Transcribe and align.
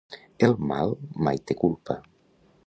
El 0.47 0.55
mal 0.71 0.95
mai 1.27 1.41
té 1.51 1.57
culpa. 1.61 1.99